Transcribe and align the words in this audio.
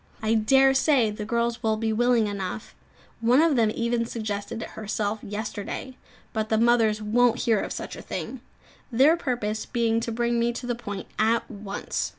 I 0.23 0.33
dare 0.33 0.73
say 0.73 1.11
the 1.11 1.25
girls 1.25 1.61
would 1.61 1.79
be 1.79 1.93
willing 1.93 2.25
enough 2.25 2.73
one 3.19 3.39
of 3.39 3.55
them 3.55 3.69
even 3.75 4.03
suggested 4.03 4.63
it 4.63 4.69
herself 4.69 5.23
yesterday; 5.23 5.95
but 6.33 6.49
the 6.49 6.57
mothers 6.57 7.03
won't 7.03 7.41
hear 7.41 7.59
of 7.59 7.71
such 7.71 7.95
a 7.95 8.01
thing, 8.01 8.41
their 8.91 9.15
purpose 9.15 9.67
being 9.67 9.99
to 9.99 10.11
bring 10.11 10.39
me 10.39 10.53
to 10.53 10.65
the 10.65 10.73
point 10.73 11.05
at 11.19 11.51
once. 11.51 12.09